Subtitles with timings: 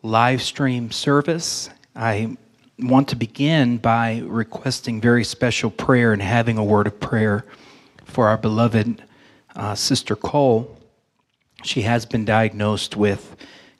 [0.03, 1.71] live stream service.
[1.95, 2.37] I
[2.77, 7.43] want to begin by requesting very special prayer and having a word of prayer
[8.05, 9.01] for our beloved
[9.55, 10.77] uh, Sister Cole.
[11.63, 13.35] She has been diagnosed with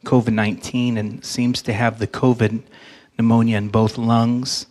[0.05, 2.61] COVID 19 and seems to have the COVID
[3.17, 4.67] pneumonia in both lungs.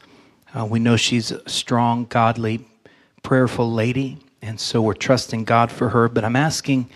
[0.55, 2.67] Uh, we know she's a strong, godly,
[3.23, 6.09] prayerful lady, and so we're trusting God for her.
[6.09, 6.91] But I'm asking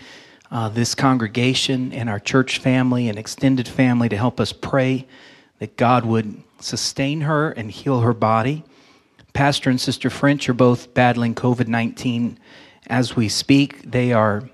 [0.51, 5.07] uh, this congregation and our church family and extended family to help us pray
[5.59, 8.63] that God would sustain her and heal her body.
[9.33, 12.39] Pastor and Sister French are both battling COVID 19
[12.87, 13.83] as we speak.
[13.83, 14.49] They are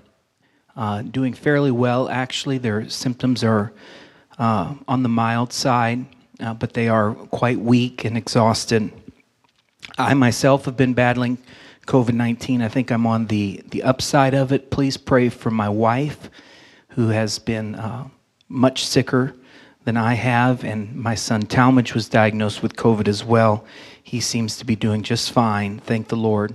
[0.76, 2.58] uh, doing fairly well, actually.
[2.58, 3.72] Their symptoms are
[4.38, 6.06] uh, on the mild side,
[6.40, 8.92] uh, but they are quite weak and exhausted.
[9.96, 11.38] I myself have been battling
[11.86, 12.62] COVID 19.
[12.62, 14.70] I think I'm on the, the upside of it.
[14.70, 16.30] Please pray for my wife,
[16.90, 18.08] who has been uh,
[18.48, 19.34] much sicker
[19.84, 23.64] than I have, and my son Talmadge was diagnosed with COVID as well.
[24.02, 26.54] He seems to be doing just fine, thank the Lord.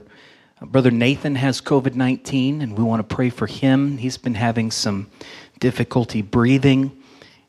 [0.62, 3.98] Brother Nathan has COVID 19, and we want to pray for him.
[3.98, 5.10] He's been having some
[5.62, 7.02] difficulty breathing,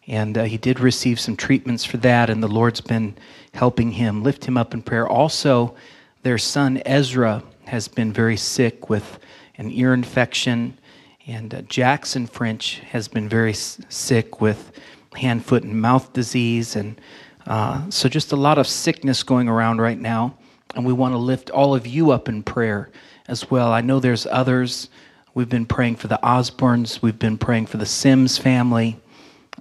[0.07, 3.17] and uh, he did receive some treatments for that, and the Lord's been
[3.53, 4.23] helping him.
[4.23, 5.09] Lift him up in prayer.
[5.09, 5.75] Also,
[6.23, 9.19] their son Ezra has been very sick with
[9.57, 10.79] an ear infection,
[11.27, 14.71] and uh, Jackson French has been very s- sick with
[15.17, 16.77] hand, foot, and mouth disease.
[16.77, 17.01] And
[17.47, 20.37] uh, so, just a lot of sickness going around right now.
[20.75, 22.91] And we want to lift all of you up in prayer
[23.29, 23.73] as well.
[23.73, 24.89] I know there's others.
[25.35, 28.99] We've been praying for the Osborns, we've been praying for the Sims family,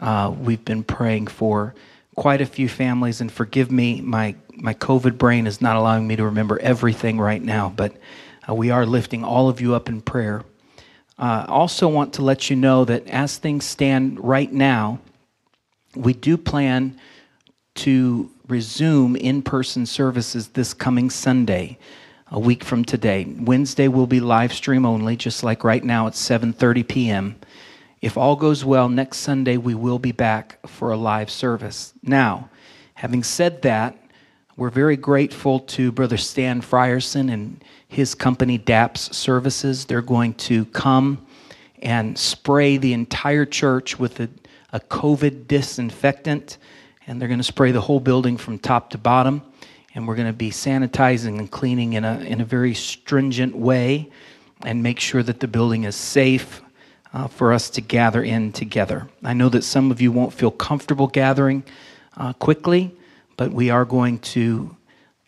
[0.01, 1.75] uh, we've been praying for
[2.15, 3.21] quite a few families.
[3.21, 7.41] And forgive me, my, my COVID brain is not allowing me to remember everything right
[7.41, 7.95] now, but
[8.49, 10.43] uh, we are lifting all of you up in prayer.
[11.19, 14.99] Uh, also, want to let you know that as things stand right now,
[15.95, 16.99] we do plan
[17.85, 21.77] to resume in-person services this coming Sunday,
[22.31, 23.25] a week from today.
[23.39, 27.35] Wednesday will be live stream only, just like right now at 7:30 p.m.
[28.01, 31.93] If all goes well, next Sunday we will be back for a live service.
[32.01, 32.49] Now,
[32.93, 33.97] having said that,
[34.55, 39.85] we're very grateful to Brother Stan Frierson and his company DAPS Services.
[39.85, 41.25] They're going to come
[41.81, 44.29] and spray the entire church with a,
[44.73, 46.57] a COVID disinfectant,
[47.09, 49.41] and they're going to spray the whole building from top to bottom.
[49.95, 54.11] And we're going to be sanitizing and cleaning in a, in a very stringent way
[54.63, 56.61] and make sure that the building is safe
[57.11, 59.09] uh, for us to gather in together.
[59.23, 61.63] I know that some of you won't feel comfortable gathering
[62.15, 62.95] uh, quickly,
[63.37, 64.77] but we are going to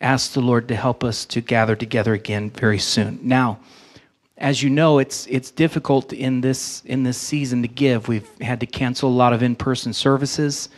[0.00, 3.18] ask the Lord to help us to gather together again very soon.
[3.22, 3.58] Now,
[4.38, 8.08] as you know, it's it's difficult in this in this season to give.
[8.08, 10.68] We've had to cancel a lot of in-person services,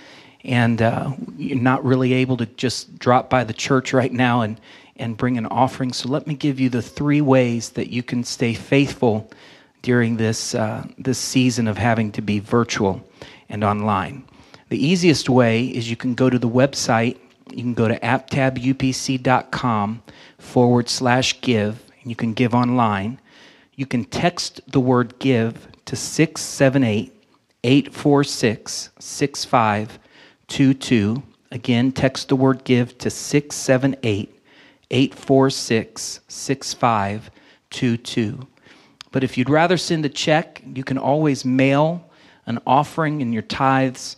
[0.44, 4.60] and uh, you're not really able to just drop by the church right now and
[4.97, 5.93] and bring an offering.
[5.93, 9.28] So let me give you the three ways that you can stay faithful
[9.83, 13.03] during this uh, this season of having to be virtual
[13.49, 14.25] and online.
[14.69, 17.19] The easiest way is you can go to the website.
[17.50, 20.03] You can go to aptabupc.com
[20.38, 23.21] forward slash give, and you can give online.
[23.77, 27.13] You can text the word give to 678
[27.63, 28.91] 846
[30.48, 31.22] 6522.
[31.50, 34.30] Again, text the word give to 678
[34.91, 38.46] 846 6522.
[39.12, 42.10] But if you'd rather send a check, you can always mail
[42.46, 44.16] an offering in your tithes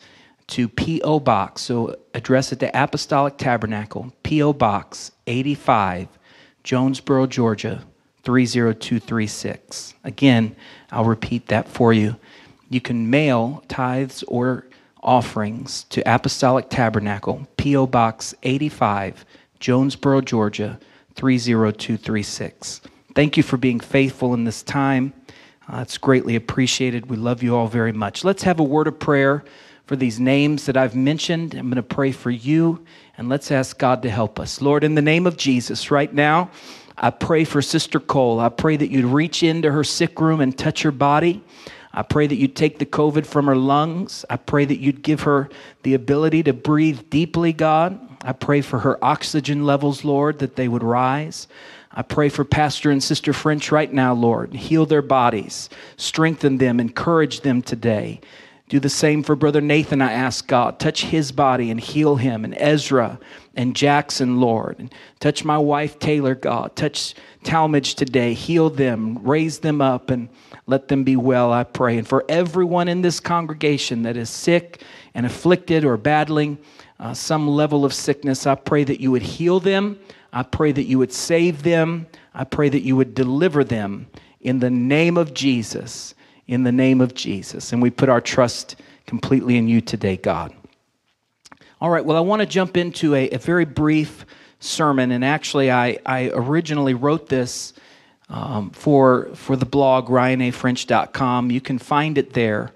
[0.48, 1.20] to P.O.
[1.20, 1.62] Box.
[1.62, 4.54] So address it to Apostolic Tabernacle, P.O.
[4.54, 6.08] Box 85,
[6.64, 7.84] Jonesboro, Georgia
[8.22, 9.94] 30236.
[10.04, 10.56] Again,
[10.90, 12.16] I'll repeat that for you.
[12.68, 14.65] You can mail tithes or
[15.06, 17.86] offerings to Apostolic Tabernacle, P.O.
[17.86, 19.24] Box 85,
[19.60, 20.78] Jonesboro, Georgia
[21.14, 22.80] 30236.
[23.14, 25.14] Thank you for being faithful in this time.
[25.72, 27.06] Uh, it's greatly appreciated.
[27.08, 28.24] We love you all very much.
[28.24, 29.44] Let's have a word of prayer
[29.86, 31.54] for these names that I've mentioned.
[31.54, 32.84] I'm going to pray for you,
[33.16, 34.60] and let's ask God to help us.
[34.60, 36.50] Lord, in the name of Jesus, right now,
[36.98, 38.40] I pray for Sister Cole.
[38.40, 41.42] I pray that you'd reach into her sick room and touch her body.
[41.96, 44.26] I pray that you'd take the COVID from her lungs.
[44.28, 45.48] I pray that you'd give her
[45.82, 47.98] the ability to breathe deeply, God.
[48.22, 51.48] I pray for her oxygen levels, Lord, that they would rise.
[51.90, 54.52] I pray for Pastor and Sister French right now, Lord.
[54.52, 58.20] Heal their bodies, strengthen them, encourage them today.
[58.68, 60.78] Do the same for Brother Nathan, I ask God.
[60.78, 63.18] Touch his body and heal him, and Ezra
[63.54, 64.78] and Jackson, Lord.
[64.78, 66.74] And touch my wife, Taylor, God.
[66.74, 67.14] Touch
[67.44, 68.34] Talmadge today.
[68.34, 70.28] Heal them, raise them up, and
[70.66, 71.96] let them be well, I pray.
[71.96, 74.82] And for everyone in this congregation that is sick
[75.14, 76.58] and afflicted or battling
[76.98, 79.98] uh, some level of sickness, I pray that you would heal them
[80.36, 82.06] I pray that you would save them.
[82.34, 84.08] I pray that you would deliver them
[84.42, 86.14] in the name of Jesus.
[86.46, 87.72] In the name of Jesus.
[87.72, 88.76] And we put our trust
[89.06, 90.54] completely in you today, God.
[91.80, 94.24] All right, well, I want to jump into a, a very brief
[94.60, 95.10] sermon.
[95.12, 97.74] And actually, I, I originally wrote this
[98.28, 101.50] um, for, for the blog, ryanafrench.com.
[101.50, 102.72] You can find it there.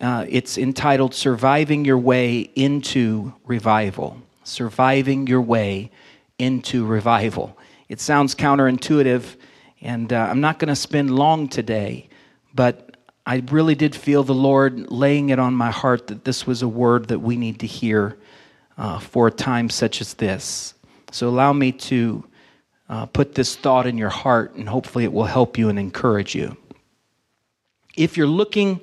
[0.00, 4.20] Uh, it's entitled Surviving Your Way into Revival.
[4.44, 5.90] Surviving Your Way
[6.38, 7.56] into revival.
[7.88, 9.36] It sounds counterintuitive,
[9.82, 12.08] and uh, I'm not going to spend long today,
[12.54, 16.62] but I really did feel the Lord laying it on my heart that this was
[16.62, 18.16] a word that we need to hear
[18.76, 20.74] uh, for a time such as this.
[21.12, 22.24] So allow me to
[22.88, 26.34] uh, put this thought in your heart, and hopefully it will help you and encourage
[26.34, 26.56] you.
[27.96, 28.80] If you're looking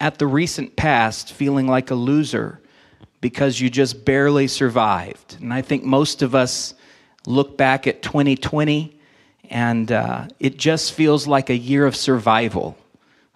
[0.00, 2.60] at the recent past feeling like a loser
[3.20, 6.74] because you just barely survived, and I think most of us
[7.26, 8.98] look back at 2020,
[9.50, 12.76] and uh, it just feels like a year of survival,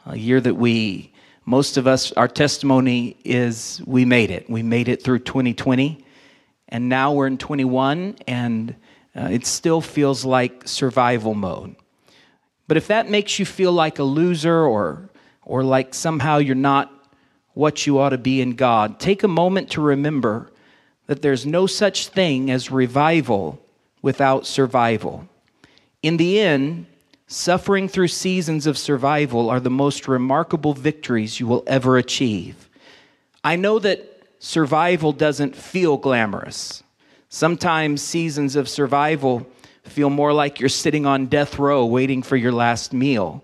[0.06, 1.12] a year that we,
[1.44, 4.48] most of us, our testimony is we made it.
[4.48, 6.04] We made it through 2020,
[6.68, 8.76] and now we're in 21, and
[9.16, 11.74] uh, it still feels like survival mode.
[12.68, 15.08] But if that makes you feel like a loser or,
[15.44, 16.92] or like somehow you're not
[17.54, 20.52] what you ought to be in God, take a moment to remember
[21.06, 23.60] that there's no such thing as revival
[24.02, 25.28] without survival.
[26.02, 26.86] In the end,
[27.26, 32.68] suffering through seasons of survival are the most remarkable victories you will ever achieve.
[33.42, 36.82] I know that survival doesn't feel glamorous.
[37.28, 39.46] Sometimes seasons of survival
[39.82, 43.42] feel more like you're sitting on death row waiting for your last meal.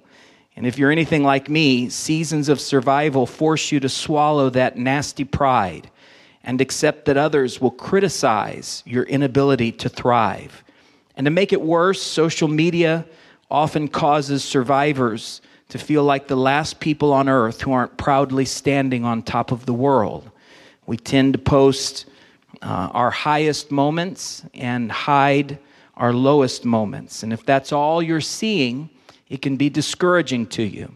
[0.55, 5.25] And if you're anything like me, seasons of survival force you to swallow that nasty
[5.25, 5.90] pride
[6.44, 10.62] and accept that others will criticize your inability to thrive.
[11.17, 13.06] And to make it worse, social media
[13.52, 19.04] often causes survivors to feel like the last people on earth who aren't proudly standing
[19.04, 20.31] on top of the world.
[20.87, 22.06] We tend to post
[22.62, 25.58] uh, our highest moments and hide
[25.96, 27.22] our lowest moments.
[27.22, 28.88] And if that's all you're seeing,
[29.28, 30.94] it can be discouraging to you.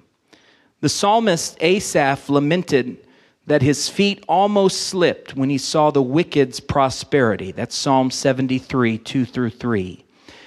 [0.81, 3.06] The psalmist Asaph lamented
[3.47, 7.53] that his feet almost slipped when he saw the wicked's prosperity.
[7.53, 10.05] That's Psalm 73, 2 through 3.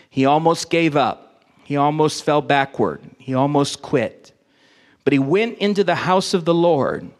[0.10, 1.29] He almost gave up.
[1.70, 3.00] He almost fell backward.
[3.20, 4.32] He almost quit.
[5.04, 7.12] But he went into the house of the Lord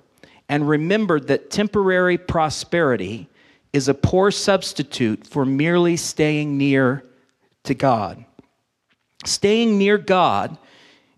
[0.50, 3.30] and remembered that temporary prosperity
[3.74, 7.04] is a poor substitute for merely staying near
[7.66, 8.26] to God.
[9.24, 10.58] Staying near God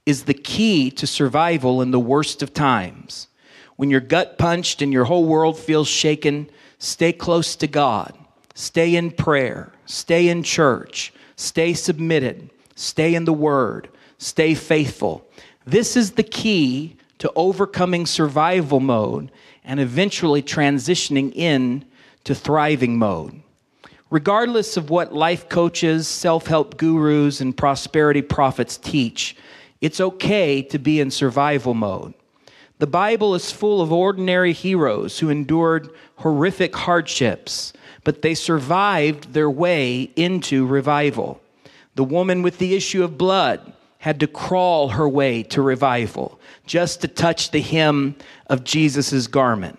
[0.05, 3.29] is the key to survival in the worst of times.
[3.77, 8.13] When you're gut punched and your whole world feels shaken, stay close to God.
[8.55, 9.71] Stay in prayer.
[9.85, 11.13] Stay in church.
[11.37, 12.49] Stay submitted.
[12.81, 13.89] Stay in the Word.
[14.17, 15.23] Stay faithful.
[15.65, 19.31] This is the key to overcoming survival mode
[19.63, 21.85] and eventually transitioning in
[22.23, 23.41] to thriving mode.
[24.09, 29.37] Regardless of what life coaches, self help gurus, and prosperity prophets teach,
[29.79, 32.15] it's okay to be in survival mode.
[32.79, 37.73] The Bible is full of ordinary heroes who endured horrific hardships,
[38.03, 41.39] but they survived their way into revival.
[41.95, 47.01] The woman with the issue of blood had to crawl her way to revival just
[47.01, 48.15] to touch the hem
[48.47, 49.77] of Jesus' garment.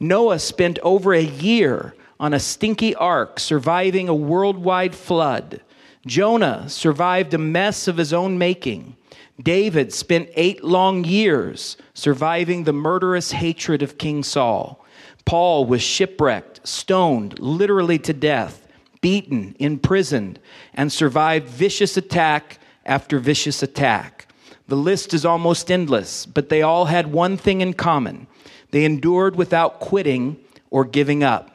[0.00, 5.60] Noah spent over a year on a stinky ark surviving a worldwide flood.
[6.06, 8.96] Jonah survived a mess of his own making.
[9.42, 14.84] David spent eight long years surviving the murderous hatred of King Saul.
[15.24, 18.59] Paul was shipwrecked, stoned literally to death,
[19.00, 20.38] beaten, imprisoned,
[20.74, 24.26] and survived vicious attack after vicious attack.
[24.68, 28.26] The list is almost endless, but they all had one thing in common
[28.70, 30.36] they endured without quitting
[30.70, 31.50] or giving up.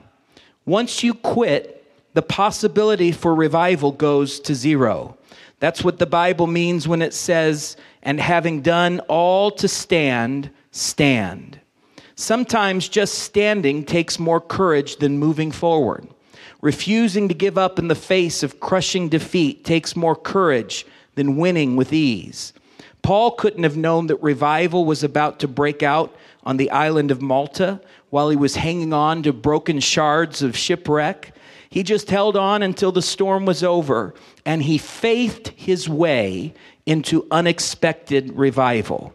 [0.66, 5.18] Once you quit, the possibility for revival goes to zero.
[5.60, 11.60] That's what the Bible means when it says, and having done all to stand, stand.
[12.16, 16.08] Sometimes just standing takes more courage than moving forward.
[16.62, 20.86] Refusing to give up in the face of crushing defeat takes more courage
[21.16, 22.54] than winning with ease.
[23.02, 27.22] Paul couldn't have known that revival was about to break out on the island of
[27.22, 31.36] Malta while he was hanging on to broken shards of shipwreck.
[31.70, 36.54] He just held on until the storm was over and he faithed his way
[36.86, 39.14] into unexpected revival.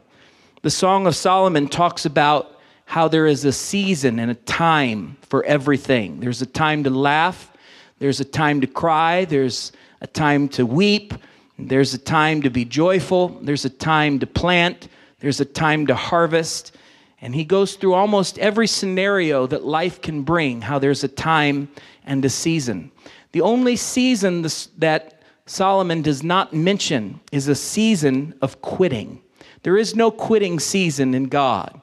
[0.62, 2.59] The Song of Solomon talks about
[2.90, 6.18] how there is a season and a time for everything.
[6.18, 7.52] There's a time to laugh,
[8.00, 9.70] there's a time to cry, there's
[10.00, 11.14] a time to weep,
[11.56, 14.88] there's a time to be joyful, there's a time to plant,
[15.20, 16.76] there's a time to harvest.
[17.20, 21.68] And he goes through almost every scenario that life can bring, how there's a time
[22.04, 22.90] and a season.
[23.30, 24.44] The only season
[24.78, 29.22] that Solomon does not mention is a season of quitting.
[29.62, 31.79] There is no quitting season in God.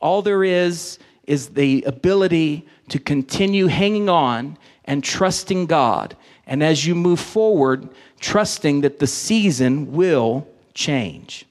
[0.00, 6.16] All there is is the ability to continue hanging on and trusting God.
[6.46, 7.88] And as you move forward,
[8.20, 11.44] trusting that the season will change.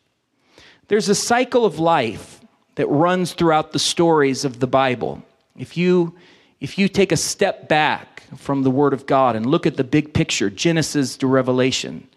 [0.88, 2.42] There's a cycle of life
[2.76, 5.24] that runs throughout the stories of the Bible.
[5.58, 6.16] If you,
[6.60, 9.84] if you take a step back from the Word of God and look at the
[9.84, 12.08] big picture, Genesis to Revelation,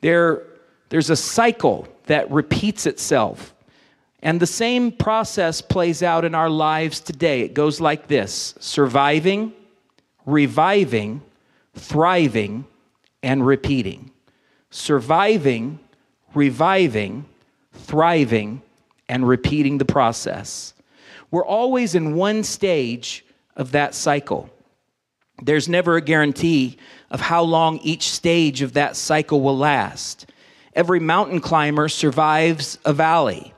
[0.00, 0.42] there,
[0.90, 3.54] there's a cycle that repeats itself.
[4.22, 7.40] And the same process plays out in our lives today.
[7.40, 9.52] It goes like this surviving,
[10.24, 11.22] reviving,
[11.74, 12.64] thriving,
[13.22, 14.12] and repeating.
[14.70, 15.80] Surviving,
[16.34, 17.26] reviving,
[17.72, 18.62] thriving,
[19.08, 20.72] and repeating the process.
[21.30, 23.24] We're always in one stage
[23.56, 24.50] of that cycle.
[25.42, 26.78] There's never a guarantee
[27.10, 30.26] of how long each stage of that cycle will last.
[30.74, 33.52] Every mountain climber survives a valley.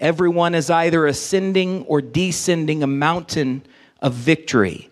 [0.00, 3.64] Everyone is either ascending or descending a mountain
[4.00, 4.88] of victory.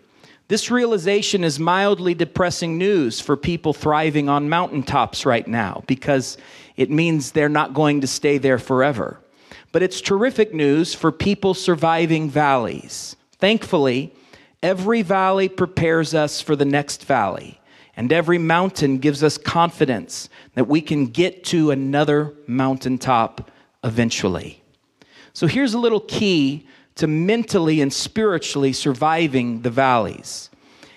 [0.49, 6.37] This realization is mildly depressing news for people thriving on mountaintops right now because
[6.77, 9.19] it means they're not going to stay there forever.
[9.71, 13.15] But it's terrific news for people surviving valleys.
[13.39, 14.13] Thankfully,
[14.63, 17.59] every valley prepares us for the next valley,
[17.95, 23.51] and every mountain gives us confidence that we can get to another mountaintop
[23.83, 24.63] eventually.
[25.37, 26.65] So here's a little key
[26.95, 30.49] to mentally and spiritually surviving the valleys.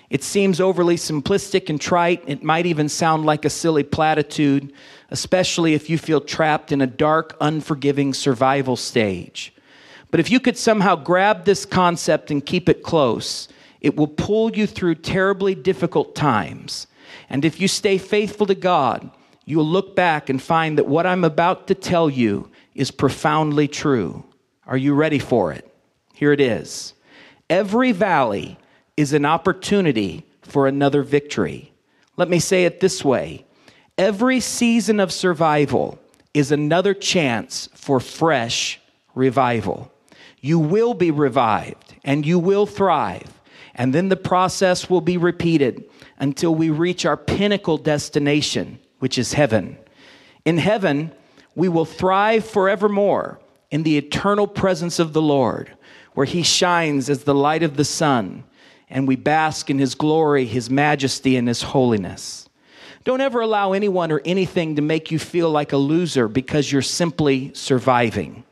[0.09, 2.23] It seems overly simplistic and trite.
[2.25, 4.73] It might even sound like a silly platitude,
[5.11, 9.53] especially if you feel trapped in a dark, unforgiving survival stage.
[10.09, 13.47] But if you could somehow grab this concept and keep it close,
[13.79, 16.87] it will pull you through terribly difficult times.
[17.29, 19.11] And if you stay faithful to God,
[19.45, 24.25] you'll look back and find that what I'm about to tell you is profoundly true.
[24.67, 25.67] Are you ready for it?
[26.13, 26.93] Here it is.
[27.49, 28.57] Every valley
[28.95, 31.71] is an opportunity for another victory.
[32.17, 33.45] Let me say it this way
[33.97, 35.99] every season of survival
[36.33, 38.79] is another chance for fresh
[39.13, 39.91] revival.
[40.39, 43.39] You will be revived and you will thrive.
[43.75, 45.83] And then the process will be repeated
[46.19, 49.77] until we reach our pinnacle destination, which is heaven.
[50.45, 51.11] In heaven,
[51.55, 53.40] we will thrive forevermore
[53.71, 55.71] in the eternal presence of the Lord
[56.13, 58.43] where he shines as the light of the sun,
[58.89, 62.49] and we bask in his glory, his majesty, and his holiness.
[63.03, 66.81] Don't ever allow anyone or anything to make you feel like a loser because you're
[66.81, 68.43] simply surviving.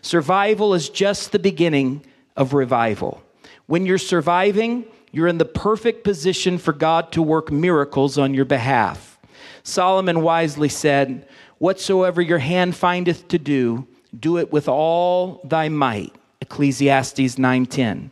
[0.00, 2.06] Survival is just the beginning
[2.36, 3.22] of revival.
[3.66, 8.44] When you're surviving, you're in the perfect position for God to work miracles on your
[8.44, 9.18] behalf.
[9.62, 13.86] Solomon wisely said, Whatsoever your hand findeth to do,
[14.18, 16.14] do it with all thy might.
[16.40, 18.10] Ecclesiastes 9:10.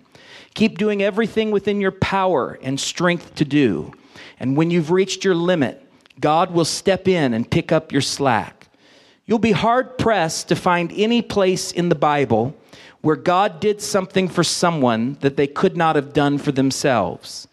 [0.54, 3.92] Keep doing everything within your power and strength to do.
[4.40, 5.82] And when you've reached your limit,
[6.18, 8.68] God will step in and pick up your slack.
[9.26, 12.54] You'll be hard pressed to find any place in the Bible
[13.00, 17.48] where God did something for someone that they could not have done for themselves.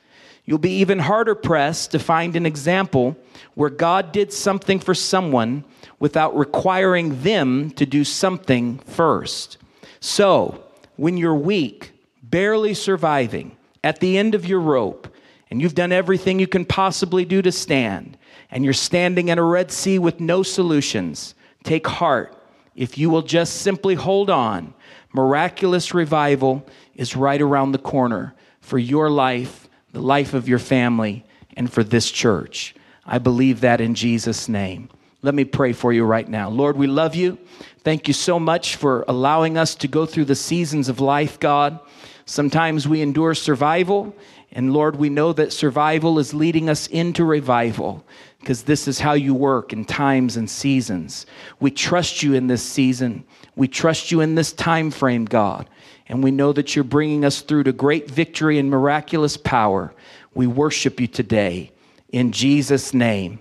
[0.46, 3.18] You'll be even harder pressed to find an example
[3.56, 5.64] where God did something for someone
[6.04, 9.58] without requiring them to do something first.
[10.02, 10.62] So,
[10.98, 13.56] when you're weak, barely surviving,
[13.86, 15.08] at the end of your rope,
[15.50, 18.18] and you've done everything you can possibly do to stand,
[18.52, 22.36] and you're standing in a Red Sea with no solutions, take heart
[22.76, 24.74] if you will just simply hold on,
[25.14, 31.24] miraculous revival is right around the corner for your life, the life of your family,
[31.56, 32.76] and for this church.
[33.06, 34.90] I believe that in Jesus' name.
[35.24, 36.50] Let me pray for you right now.
[36.50, 37.38] Lord, we love you.
[37.86, 41.80] Thank you so much for allowing us to go through the seasons of life, God.
[42.26, 44.14] Sometimes we endure survival,
[44.52, 48.06] and Lord, we know that survival is leading us into revival
[48.40, 51.26] because this is how you work in times and seasons.
[51.62, 53.24] We trust you in this season.
[53.56, 55.70] We trust you in this time frame, God.
[56.08, 59.94] And we know that you're bringing us through to great victory and miraculous power.
[60.34, 61.72] We worship you today.
[62.12, 63.40] In Jesus' name,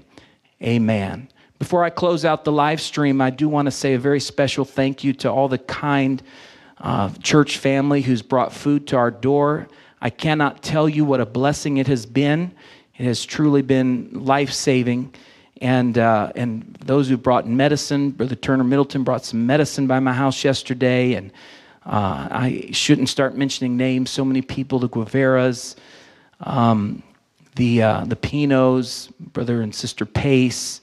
[0.62, 1.28] amen.
[1.62, 4.64] Before I close out the live stream, I do want to say a very special
[4.64, 6.20] thank you to all the kind
[6.80, 9.68] uh, church family who's brought food to our door.
[10.00, 12.52] I cannot tell you what a blessing it has been.
[12.98, 15.14] It has truly been life saving.
[15.60, 20.12] And, uh, and those who brought medicine, Brother Turner Middleton brought some medicine by my
[20.12, 21.14] house yesterday.
[21.14, 21.30] And
[21.86, 24.10] uh, I shouldn't start mentioning names.
[24.10, 25.76] So many people, the Guevaras,
[26.40, 27.04] um,
[27.54, 30.80] the, uh, the Pinos, Brother and Sister Pace.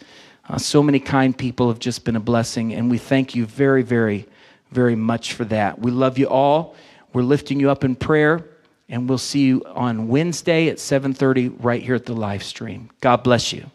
[0.50, 2.74] Uh, so many kind people have just been a blessing.
[2.74, 4.26] And we thank you very, very,
[4.72, 5.80] very much for that.
[5.80, 6.76] We love you all.
[7.14, 8.46] We're lifting you up in prayer
[8.90, 12.90] and we'll see you on Wednesday at 7:30 right here at the live stream.
[13.02, 13.70] God bless you.